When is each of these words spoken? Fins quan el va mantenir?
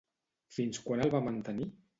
Fins 0.55 0.81
quan 0.87 1.05
el 1.05 1.15
va 1.19 1.23
mantenir? 1.29 1.73